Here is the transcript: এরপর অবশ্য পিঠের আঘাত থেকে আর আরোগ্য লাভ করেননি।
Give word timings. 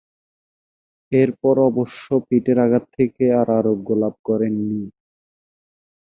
এরপর 1.11 1.55
অবশ্য 1.69 2.05
পিঠের 2.27 2.57
আঘাত 2.65 2.83
থেকে 2.97 3.23
আর 3.39 3.47
আরোগ্য 3.59 3.87
লাভ 4.01 4.13
করেননি। 4.27 4.81